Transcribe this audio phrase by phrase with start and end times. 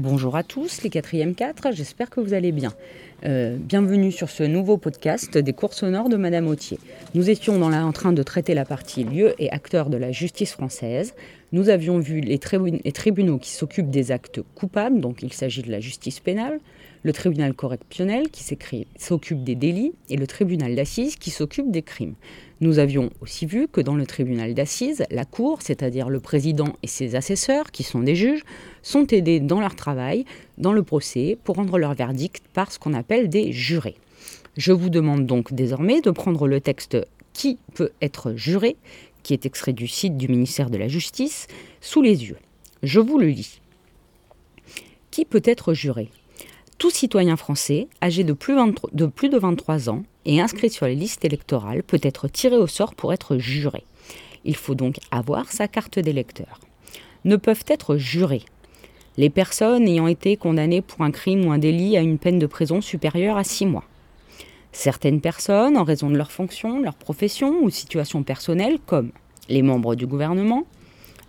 [0.00, 2.72] Bonjour à tous, les 4e 4, j'espère que vous allez bien.
[3.26, 6.78] Euh, bienvenue sur ce nouveau podcast des cours sonores de Madame Autier.
[7.14, 10.52] Nous étions dans en train de traiter la partie lieu et acteurs de la justice
[10.52, 11.14] française.
[11.52, 15.80] Nous avions vu les tribunaux qui s'occupent des actes coupables, donc il s'agit de la
[15.80, 16.60] justice pénale,
[17.02, 18.44] le tribunal correctionnel qui
[18.98, 22.14] s'occupe des délits et le tribunal d'assises qui s'occupe des crimes.
[22.60, 26.86] Nous avions aussi vu que dans le tribunal d'assises, la Cour, c'est-à-dire le président et
[26.86, 28.44] ses assesseurs, qui sont des juges,
[28.82, 30.26] sont aidés dans leur travail,
[30.58, 33.96] dans le procès, pour rendre leur verdict par ce qu'on appelle des jurés.
[34.58, 36.98] Je vous demande donc désormais de prendre le texte
[37.32, 38.76] Qui peut être juré,
[39.22, 41.46] qui est extrait du site du ministère de la Justice,
[41.80, 42.36] sous les yeux.
[42.82, 43.60] Je vous le lis.
[45.10, 46.10] Qui peut être juré?
[46.80, 48.56] Tout citoyen français âgé de plus,
[48.92, 52.66] de plus, de 23 ans et inscrit sur les listes électorales peut être tiré au
[52.66, 53.84] sort pour être juré.
[54.46, 56.58] Il faut donc avoir sa carte d'électeur.
[57.26, 58.44] Ne peuvent être jurés
[59.18, 62.46] les personnes ayant été condamnées pour un crime ou un délit à une peine de
[62.46, 63.84] prison supérieure à 6 mois.
[64.72, 69.10] Certaines personnes, en raison de leur fonction, leur profession ou situation personnelle, comme
[69.50, 70.64] les membres du gouvernement,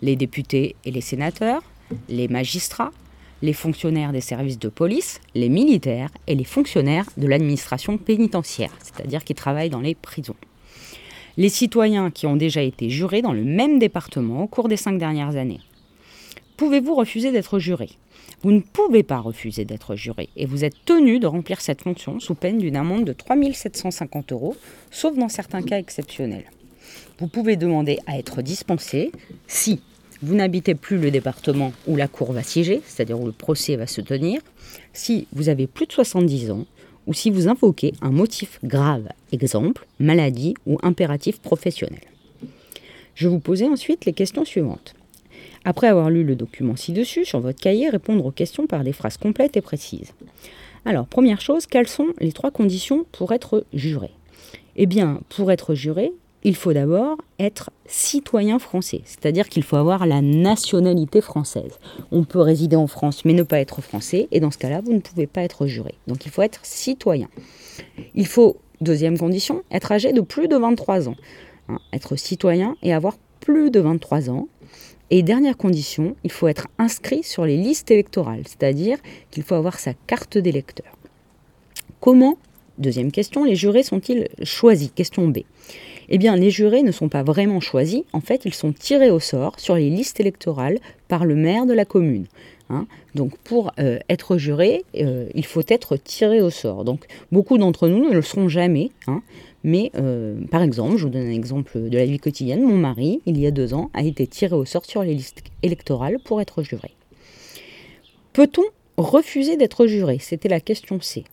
[0.00, 1.62] les députés et les sénateurs,
[2.08, 2.92] les magistrats,
[3.42, 9.24] les fonctionnaires des services de police, les militaires et les fonctionnaires de l'administration pénitentiaire, c'est-à-dire
[9.24, 10.36] qui travaillent dans les prisons.
[11.36, 14.98] Les citoyens qui ont déjà été jurés dans le même département au cours des cinq
[14.98, 15.60] dernières années.
[16.56, 17.90] Pouvez-vous refuser d'être juré?
[18.42, 22.20] Vous ne pouvez pas refuser d'être juré et vous êtes tenu de remplir cette fonction
[22.20, 24.56] sous peine d'une amende de 3 750 euros,
[24.90, 26.50] sauf dans certains cas exceptionnels.
[27.18, 29.10] Vous pouvez demander à être dispensé
[29.46, 29.80] si
[30.22, 33.86] vous n'habitez plus le département où la cour va siéger, c'est-à-dire où le procès va
[33.86, 34.40] se tenir,
[34.92, 36.66] si vous avez plus de 70 ans
[37.06, 42.00] ou si vous invoquez un motif grave, exemple maladie ou impératif professionnel.
[43.14, 44.94] Je vous posais ensuite les questions suivantes.
[45.64, 49.16] Après avoir lu le document ci-dessus, sur votre cahier, répondre aux questions par des phrases
[49.16, 50.12] complètes et précises.
[50.84, 54.10] Alors, première chose, quelles sont les trois conditions pour être juré?
[54.76, 56.12] Eh bien, pour être juré,
[56.44, 61.78] il faut d'abord être citoyen français, c'est-à-dire qu'il faut avoir la nationalité française.
[62.10, 64.92] On peut résider en France mais ne pas être français, et dans ce cas-là, vous
[64.92, 65.94] ne pouvez pas être juré.
[66.06, 67.28] Donc il faut être citoyen.
[68.14, 71.16] Il faut, deuxième condition, être âgé de plus de 23 ans.
[71.68, 74.48] Hein, être citoyen et avoir plus de 23 ans.
[75.10, 78.98] Et dernière condition, il faut être inscrit sur les listes électorales, c'est-à-dire
[79.30, 80.96] qu'il faut avoir sa carte d'électeur.
[82.00, 82.38] Comment,
[82.78, 84.90] deuxième question, les jurés sont-ils choisis?
[84.94, 85.40] Question B.
[86.14, 88.02] Eh bien, les jurés ne sont pas vraiment choisis.
[88.12, 90.78] En fait, ils sont tirés au sort sur les listes électorales
[91.08, 92.26] par le maire de la commune.
[92.68, 92.86] Hein.
[93.14, 96.84] Donc, pour euh, être juré, euh, il faut être tiré au sort.
[96.84, 98.90] Donc, beaucoup d'entre nous ne le seront jamais.
[99.06, 99.22] Hein.
[99.64, 102.62] Mais, euh, par exemple, je vous donne un exemple de la vie quotidienne.
[102.62, 105.42] Mon mari, il y a deux ans, a été tiré au sort sur les listes
[105.62, 106.90] électorales pour être juré.
[108.34, 108.64] Peut-on
[108.98, 110.18] refuser d'être juré?
[110.20, 111.24] C'était la question C.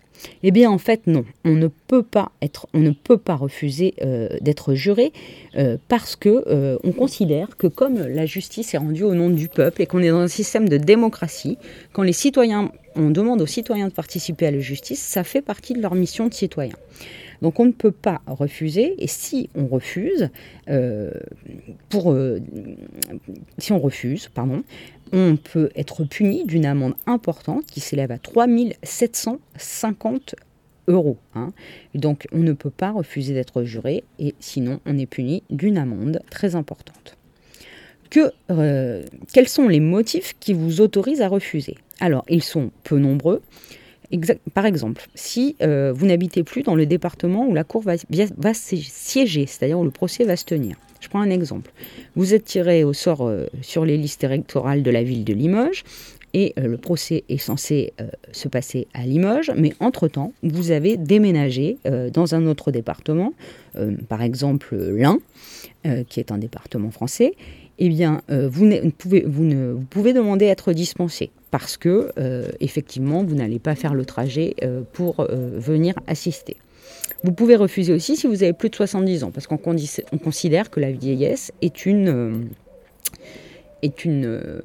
[0.44, 1.26] Eh bien, en fait, non.
[1.46, 5.12] On ne peut pas être, on ne peut pas refuser euh, d'être juré
[5.56, 9.48] euh, parce que euh, on considère que comme la justice est rendue au nom du
[9.48, 11.58] peuple et qu'on est dans un système de démocratie,
[11.94, 15.74] quand les citoyens, on demande aux citoyens de participer à la justice, ça fait partie
[15.74, 16.76] de leur mission de citoyen.
[17.42, 20.30] Donc on ne peut pas refuser, et si on refuse,
[21.88, 22.14] pour,
[23.58, 24.64] si on refuse, pardon,
[25.12, 30.36] on peut être puni d'une amende importante qui s'élève à 3750
[30.88, 31.18] euros.
[31.36, 31.52] Hein.
[31.96, 36.22] Donc on ne peut pas refuser d'être juré et sinon on est puni d'une amende
[36.30, 37.18] très importante.
[38.50, 39.04] Euh,
[39.34, 41.76] quels sont les motifs qui vous autorisent à refuser?
[42.00, 43.42] Alors ils sont peu nombreux.
[44.54, 47.96] Par exemple, si euh, vous n'habitez plus dans le département où la cour va,
[48.54, 51.72] siéger, c'est-à-dire où le procès va se tenir, je prends un exemple.
[52.16, 55.84] Vous êtes tiré au sort euh, sur les listes électorales de la ville de Limoges
[56.34, 57.94] et euh, le procès est censé
[58.32, 61.78] se passer à Limoges, mais entre-temps, vous avez déménagé
[62.14, 63.34] dans un autre département,
[64.08, 65.20] par exemple l'Ain,
[66.08, 67.34] qui est un département français,
[67.80, 72.12] eh bien, vous, pouvez, ne, vous pouvez demander à être dispensé parce que,
[72.60, 74.56] effectivement, vous n'allez pas faire le trajet
[74.94, 76.58] pour venir assister.
[77.24, 80.80] Vous pouvez refuser aussi si vous avez plus de 70 ans, parce qu'on considère que
[80.80, 82.34] la vieillesse est une, euh,
[83.82, 84.62] est une euh,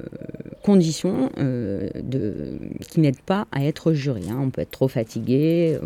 [0.62, 2.58] condition euh, de,
[2.88, 4.22] qui n'aide pas à être juré.
[4.30, 4.38] Hein.
[4.40, 5.78] On peut être trop fatigué,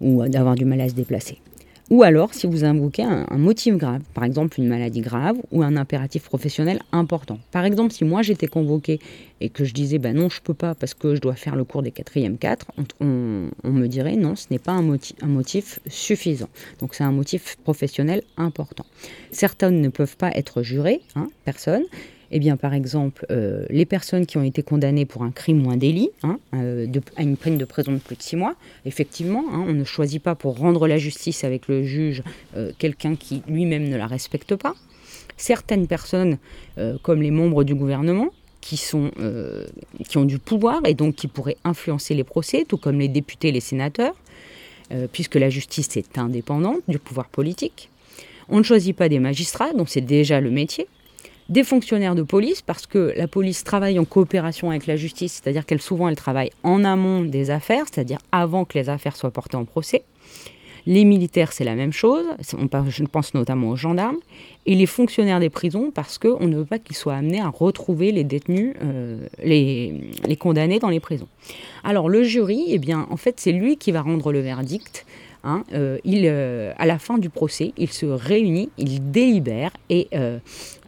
[0.00, 1.38] ou d'avoir du mal à se déplacer.
[1.90, 5.76] Ou alors si vous invoquez un, motif grave, par exemple une maladie grave ou un
[5.76, 7.40] impératif professionnel important.
[7.50, 9.00] Par exemple, si moi j'étais convoqué
[9.40, 11.64] et que je disais ben non, je peux pas parce que je dois faire le
[11.64, 12.66] cours des quatrièmes 4,
[13.00, 16.48] on, me dirait non, ce n'est pas un motif, suffisant.
[16.78, 18.86] Donc c'est un motif professionnel important.
[19.32, 21.82] Certaines ne peuvent pas être jurées, hein, personne.
[22.32, 25.70] Eh bien, par exemple, euh, les personnes qui ont été condamnées pour un crime ou
[25.70, 26.86] un délit, hein, euh,
[27.16, 28.54] à une peine de prison de plus de six mois,
[28.84, 32.22] effectivement, hein, on ne choisit pas pour rendre la justice avec le juge
[32.56, 34.74] euh, quelqu'un qui lui-même ne la respecte pas.
[35.36, 36.36] Certaines personnes,
[37.02, 38.28] comme les membres du gouvernement,
[38.60, 39.10] qui, sont,
[40.06, 43.48] qui ont du pouvoir et donc qui pourraient influencer les procès, tout comme les députés
[43.48, 44.14] et les sénateurs,
[45.12, 47.88] puisque la justice est indépendante du pouvoir politique.
[48.50, 50.86] On ne choisit pas des magistrats, dont c'est déjà le métier,
[51.50, 55.66] des fonctionnaires de police, parce que la police travaille en coopération avec la justice, c'est-à-dire
[55.66, 59.64] qu'elle souvent travaille en amont des affaires, c'est-à-dire avant que les affaires soient portées en
[59.64, 60.04] procès.
[60.86, 64.18] Les militaires, c'est la même chose, je pense notamment aux gendarmes,
[64.64, 68.12] et les fonctionnaires des prisons, parce qu'on ne veut pas qu'ils soient amenés à retrouver
[68.12, 69.94] les détenus, euh, les,
[70.24, 71.28] les condamnés dans les prisons.
[71.84, 75.04] Alors le jury, eh bien, en fait, c'est lui qui va rendre le verdict
[75.42, 80.38] Hein, euh, euh, à la fin du procès, il se réunit, il délibère et euh,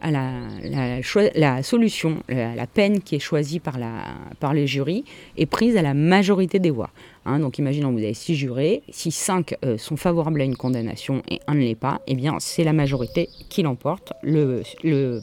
[0.03, 5.05] la, solution, la, peine qui est choisie par, les jurys
[5.37, 6.91] est prise à la majorité des voix.
[7.25, 7.39] Hein.
[7.39, 11.55] donc imaginons vous avez six jurés, si cinq sont favorables à une condamnation et un
[11.55, 14.13] ne l'est pas, eh bien c'est la majorité qui l'emporte.
[14.21, 15.21] Le, le,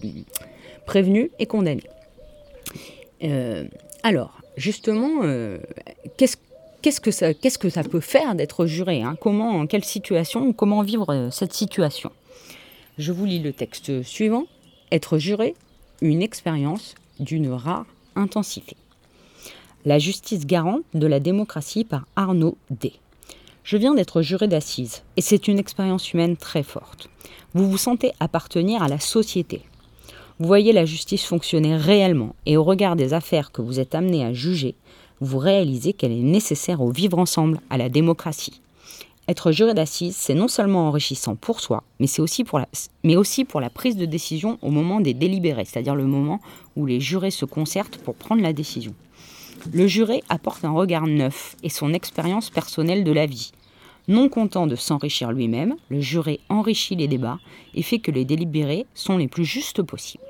[0.86, 1.84] prévenu est condamné.
[4.02, 5.22] alors, justement,
[6.16, 6.36] qu'est-ce
[6.82, 7.10] qu'est-ce que
[7.70, 9.16] ça, peut faire d'être juré hein?
[9.20, 12.10] Comment, en quelle situation, comment vivre euh, cette situation?
[12.98, 14.44] Je vous lis le texte suivant.
[14.92, 15.54] Être juré,
[16.00, 17.86] une expérience d'une rare
[18.16, 18.76] intensité.
[19.84, 22.92] La justice garante de la démocratie par Arnaud D.
[23.64, 27.08] Je viens d'être juré d'assises et c'est une expérience humaine très forte.
[27.54, 29.62] Vous vous sentez appartenir à la société.
[30.38, 34.24] Vous voyez la justice fonctionner réellement et au regard des affaires que vous êtes amené
[34.24, 34.74] à juger,
[35.20, 38.60] vous réalisez qu'elle est nécessaire au vivre ensemble, à la démocratie.
[39.28, 42.68] Être juré d'assises, c'est non seulement enrichissant pour soi, mais c'est aussi pour la,
[43.04, 46.40] mais aussi pour la prise de décision au moment des délibérés, c'est-à-dire le moment
[46.74, 48.94] où les jurés se concertent pour prendre la décision.
[49.72, 53.52] Le juré apporte un regard neuf et son expérience personnelle de la vie.
[54.08, 57.38] Non content de s'enrichir lui-même, le juré enrichit les débats
[57.74, 60.24] et fait que les délibérés sont les plus justes possibles.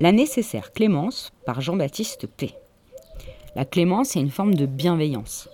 [0.00, 2.54] La nécessaire clémence par Jean-Baptiste P.
[3.56, 5.48] La clémence est une forme de bienveillance.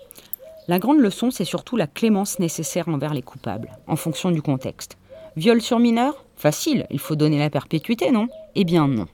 [0.68, 4.96] La grande leçon, c'est surtout la clémence nécessaire envers les coupables, en fonction du contexte.
[5.36, 6.24] Viol sur mineur?
[6.36, 8.28] Facile, il faut donner la perpétuité, non?
[8.54, 9.06] Eh bien non.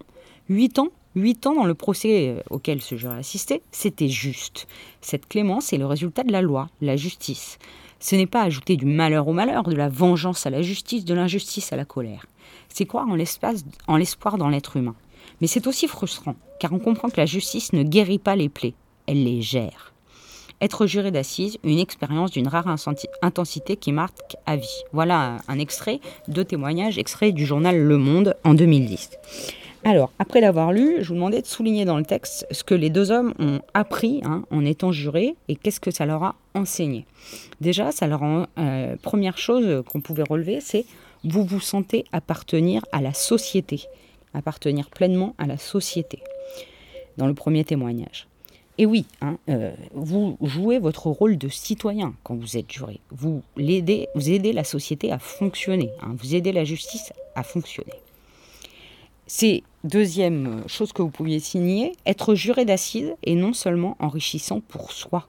[0.48, 4.68] Huit ans Huit ans dans le procès euh, auquel ce juré assisté, c'était juste.
[5.00, 7.58] Cette clémence est le résultat de la loi, la justice.
[7.98, 11.12] Ce n'est pas ajouter du malheur au malheur, de la vengeance à la justice, de
[11.14, 12.26] l'injustice à la colère.
[12.68, 14.94] C'est croire en l'espoir dans l'être humain.
[15.40, 18.74] Mais c'est aussi frustrant, car on comprend que la justice ne guérit pas les plaies,
[19.06, 19.92] elle les gère.
[20.60, 22.66] Être juré d'assises, une expérience d'une rare
[23.22, 24.82] intensité qui marque à vie.
[24.92, 29.10] Voilà un extrait de témoignage extrait du journal Le Monde en 2010.
[29.84, 32.90] Alors, après l'avoir lu, je vous demandais de souligner dans le texte ce que les
[32.90, 37.06] deux hommes ont appris hein, en étant jurés et qu'est-ce que ça leur a enseigné.
[37.62, 40.84] Déjà, ça leur a, euh, première chose qu'on pouvait relever, c'est
[41.24, 43.86] vous vous sentez appartenir à la société
[44.34, 46.20] appartenir pleinement à la société,
[47.16, 48.26] dans le premier témoignage.
[48.78, 53.00] Et oui, hein, euh, vous jouez votre rôle de citoyen quand vous êtes juré.
[53.10, 57.92] Vous, aidez, la société à fonctionner, hein, vous aidez la justice à fonctionner.
[59.26, 64.92] C'est deuxième chose que vous pouviez signer, être juré d'assises est non seulement enrichissant pour
[64.92, 65.28] soi,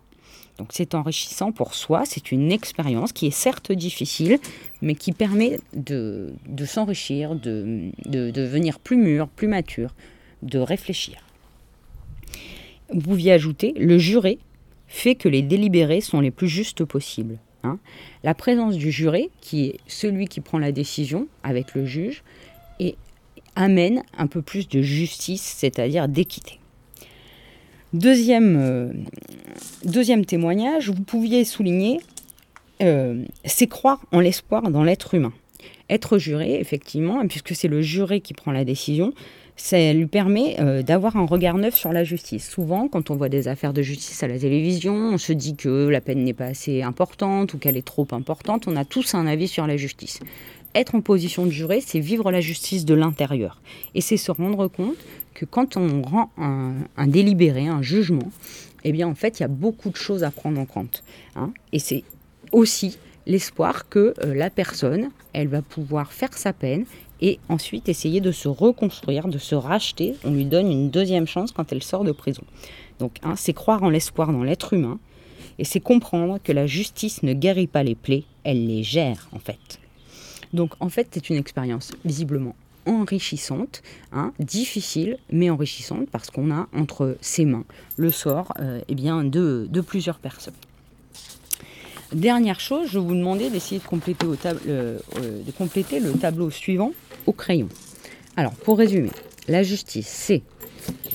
[0.62, 4.38] donc c'est enrichissant pour soi, c'est une expérience qui est certes difficile,
[4.84, 6.36] mais qui permet de,
[6.68, 9.96] s'enrichir, de, devenir plus mûr, plus mature,
[10.44, 11.18] de réfléchir.
[12.94, 14.38] Vous pouviez ajouter, le juré
[14.88, 17.40] fait que les délibérés sont les plus justes possibles.
[17.64, 17.80] Hein.
[18.24, 22.22] La présence du juré, qui est celui qui prend la décision avec le juge,
[22.80, 22.98] et
[23.56, 26.60] amène un peu plus de justice, c'est-à-dire d'équité.
[27.94, 28.94] Deuxième, euh,
[29.84, 32.00] deuxième témoignage, vous pouviez souligner,
[32.82, 35.34] euh, c'est croire en l'espoir dans l'être humain.
[35.90, 39.14] Être juré, effectivement, puisque c'est le juré qui prend la décision,
[39.58, 42.50] ça lui permet euh, d'avoir un regard neuf sur la justice.
[42.50, 45.90] Souvent, quand on voit des affaires de justice à la télévision, on se dit que
[45.90, 48.70] la peine n'est pas assez importante ou qu'elle est trop importante.
[48.70, 50.22] On a tous un avis sur la justice.
[50.74, 53.62] Être en position de juré, c'est vivre la justice de l'intérieur.
[53.94, 54.96] Et c'est se rendre compte
[55.34, 58.32] que quand on rend un, délibéré, un jugement,
[58.84, 61.04] eh bien en fait il y a beaucoup de choses à prendre en compte.
[61.36, 61.52] Hein.
[61.74, 62.04] Et c'est
[62.52, 66.86] aussi l'espoir que euh, la personne, elle va pouvoir faire sa peine
[67.22, 70.16] et ensuite essayer de se reconstruire, de se racheter.
[70.24, 72.44] On lui donne une deuxième chance quand elle sort de prison.
[73.00, 75.00] Donc hein, c'est croire en l'espoir dans l'être humain
[75.60, 79.40] et c'est comprendre que la justice ne guérit pas les plaies, elle les gère en
[79.40, 79.80] fait.
[80.54, 82.56] Donc en fait c'est une expérience visiblement
[82.86, 87.66] enrichissante, hein, difficile mais enrichissante parce qu'on a entre ses mains
[87.98, 88.54] le sort
[88.88, 90.56] eh bien, de, plusieurs personnes.
[92.12, 96.92] Dernière chose, je vous demandais d'essayer de compléter, de compléter le tableau suivant
[97.28, 97.70] au crayon.
[98.38, 99.12] Alors, pour résumer,
[99.48, 100.42] la justice, c'est,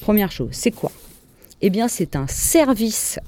[0.02, 0.92] première chose, c'est quoi?
[1.62, 3.18] Eh bien, c'est un service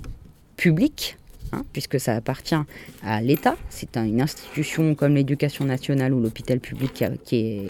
[0.57, 1.17] public
[1.53, 2.55] Hein, puisque ça appartient
[3.03, 3.57] à l'État.
[3.71, 7.69] C'est une institution comme l'éducation nationale ou l'hôpital public qui,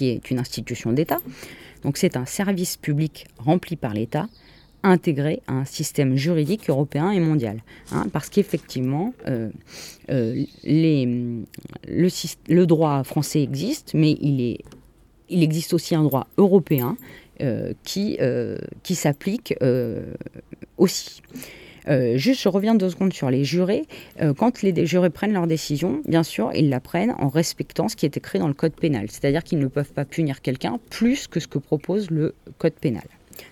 [0.00, 1.18] est, une institution d'État.
[1.82, 4.28] Donc c'est un service public rempli par l'État
[4.82, 7.62] intégré à un système juridique européen et mondial.
[7.92, 9.48] Hein, parce qu'effectivement, euh,
[10.10, 14.58] euh, le, droit français existe, mais il,
[15.30, 16.98] existe aussi un droit européen
[17.40, 18.18] euh, qui
[18.94, 19.54] s'applique
[20.76, 21.22] aussi.
[21.88, 23.84] Euh, juste, je reviens deux secondes sur les jurés.
[24.20, 27.96] Euh, quand les jurés prennent leur décision, bien sûr, ils la prennent en respectant ce
[27.96, 29.06] qui est écrit dans le code pénal.
[29.10, 33.04] C'est-à-dire qu'ils ne peuvent pas punir quelqu'un plus que ce que propose le code pénal.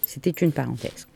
[0.07, 1.07] C'était une parenthèse.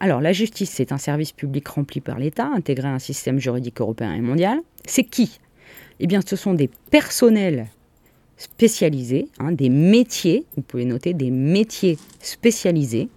[0.00, 3.80] Alors, la justice, c'est un service public rempli par l'État, intégré à un système juridique
[3.80, 4.58] européen et mondial.
[4.84, 5.38] C'est qui?
[6.00, 7.68] Eh bien, ce sont des personnels
[8.36, 13.08] spécialisés, hein, des métiers, vous pouvez noter des métiers spécialisés,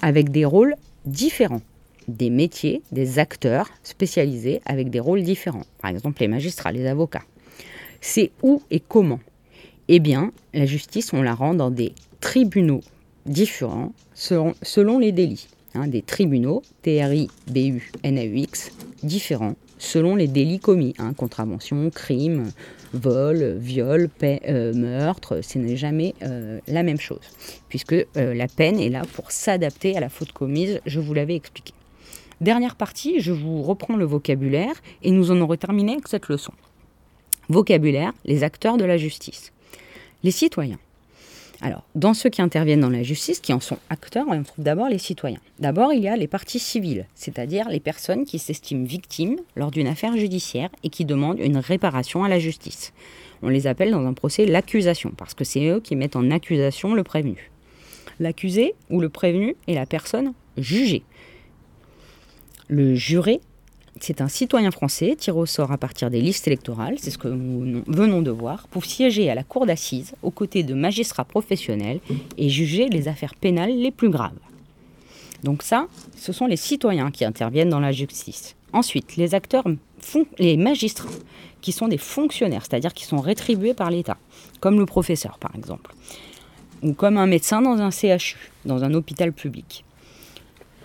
[0.00, 0.74] avec des rôles
[1.04, 1.60] différents
[2.08, 5.64] des métiers, des acteurs spécialisés avec des rôles différents.
[5.80, 7.24] Par exemple, les magistrats, les avocats.
[8.00, 9.20] C'est où et comment?
[9.88, 12.80] Eh bien, la justice, on la rend dans des tribunaux
[13.26, 15.48] différents selon, les délits.
[15.74, 18.72] Hein, des tribunaux, T-R-I-B-U-N-A-U-X,
[19.02, 20.94] différents selon les délits commis.
[20.98, 22.50] Hein, contravention, crime,
[22.92, 27.20] vol, viol, euh, meurtre, ce n'est jamais euh, la même chose.
[27.68, 31.36] Puisque euh, la peine est là pour s'adapter à la faute commise, je vous l'avais
[31.36, 31.72] expliqué.
[32.40, 36.52] Dernière partie, je vous reprends le vocabulaire et nous en aurons terminé avec cette leçon.
[37.48, 39.52] Vocabulaire, les acteurs de la justice.
[40.22, 40.78] Les citoyens.
[41.60, 44.88] Alors, dans ceux qui interviennent dans la justice, qui en sont acteurs, on trouve d'abord
[44.88, 45.40] les citoyens.
[45.58, 49.88] D'abord, il y a les parties civiles, c'est-à-dire les personnes qui s'estiment victimes lors d'une
[49.88, 52.92] affaire judiciaire et qui demandent une réparation à la justice.
[53.42, 56.94] On les appelle dans un procès l'accusation, parce que c'est eux qui mettent en accusation
[56.94, 57.50] le prévenu.
[58.20, 61.02] L'accusé ou le prévenu est la personne jugée.
[62.68, 63.40] Le juré,
[63.98, 67.28] c'est un citoyen français tiré au sort à partir des listes électorales, c'est ce que
[67.28, 72.00] nous venons de voir, pour siéger à la cour d'assises aux côtés de magistrats professionnels
[72.36, 74.38] et juger les affaires pénales les plus graves.
[75.44, 78.54] Donc ça, ce sont les citoyens qui interviennent dans la justice.
[78.74, 79.64] Ensuite, les acteurs,
[80.38, 81.08] les magistrats,
[81.62, 84.18] qui sont des fonctionnaires, c'est-à-dire qui sont rétribués par l'État,
[84.60, 85.94] comme le professeur par exemple,
[86.82, 89.84] ou comme un médecin dans un CHU, dans un hôpital public.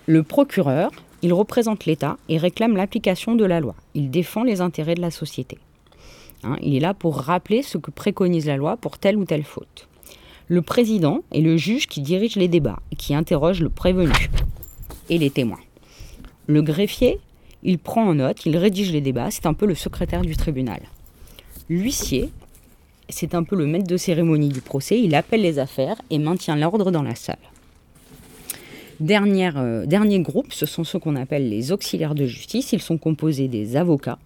[0.08, 0.92] Le procureur,
[1.24, 3.76] il représente l'État et réclame l'application de la loi.
[3.96, 5.58] Il défend les intérêts de la société.
[6.44, 9.46] Hein, il est là pour rappeler ce que préconise la loi pour telle ou telle
[9.46, 9.88] faute.
[10.50, 14.12] Le président est le juge qui dirige les débats et qui interroge le prévenu
[15.10, 15.62] et les témoins.
[16.48, 17.20] Le greffier,
[17.64, 20.82] il prend en note, il rédige les débats, c'est un peu le secrétaire du tribunal.
[21.70, 22.32] L'huissier,
[23.08, 26.58] c'est un peu le maître de cérémonie du procès, il appelle les affaires et maintient
[26.58, 27.38] l'ordre dans la salle.
[29.12, 32.72] Euh, dernier groupe, ce sont ceux qu'on appelle les auxiliaires de justice.
[32.74, 34.20] Ils sont composés des avocats.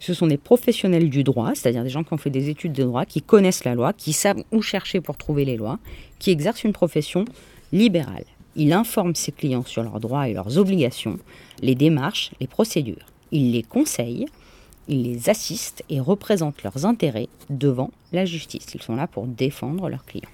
[0.00, 2.84] Ce sont des professionnels du droit, c'est-à-dire des gens qui ont fait des études de
[2.84, 5.78] droit, qui connaissent la loi, qui savent où chercher pour trouver les lois,
[6.18, 7.24] qui exercent une profession
[7.72, 8.24] libérale.
[8.56, 11.18] Ils informent ses clients sur leurs droits et leurs obligations,
[11.62, 13.06] les démarches, les procédures.
[13.30, 14.26] Ils les conseillent,
[14.88, 18.66] ils les assistent et représentent leurs intérêts devant la justice.
[18.74, 20.30] Ils sont là pour défendre leurs clients.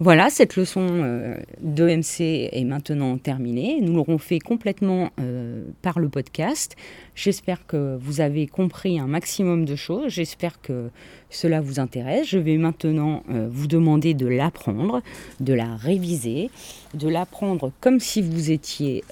[0.00, 3.80] Voilà, cette leçon euh, est maintenant terminée.
[3.80, 6.76] Nous l'aurons fait complètement euh, par le podcast.
[7.16, 10.12] J'espère que vous avez compris un maximum de choses.
[10.12, 10.90] J'espère que
[11.30, 12.28] cela vous intéresse.
[12.28, 15.02] Je vais maintenant euh, vous demander de l'apprendre,
[15.40, 16.50] de la réviser,
[16.94, 19.02] de l'apprendre comme si vous étiez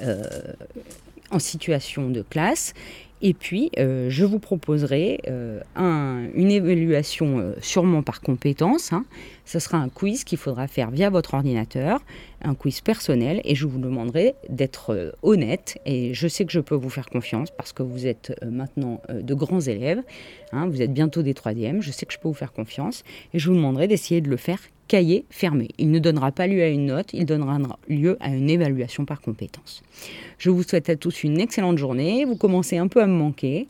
[1.33, 2.75] en situation de classe
[3.23, 5.61] et puis, euh, je vous proposerai euh,
[6.35, 8.93] une évaluation euh, sûrement par compétence.
[8.93, 9.05] Hein.
[9.47, 12.01] Ce sera un quiz qu'il faudra faire via votre ordinateur,
[12.43, 15.79] un quiz personnel, et je vous demanderai d'être honnête.
[15.87, 19.35] Et je sais que je peux vous faire confiance parce que vous êtes maintenant de
[19.35, 20.03] grands élèves.
[20.53, 20.69] Hein.
[20.69, 21.81] vous êtes bientôt des troisièmes.
[21.81, 23.05] Je sais que je peux vous faire confiance.
[23.33, 25.69] Et je vous demanderai d'essayer de le faire cahier fermé.
[25.79, 29.21] Il ne donnera pas lieu à une note, il donnera lieu à une évaluation par
[29.21, 29.83] compétence.
[30.39, 32.25] Je vous souhaite à tous une excellente journée.
[32.25, 33.69] Vous commencez un peu à me manquer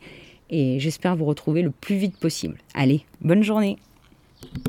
[0.50, 2.58] et j'espère vous retrouver le plus vite possible.
[2.74, 3.78] Allez, bonne journée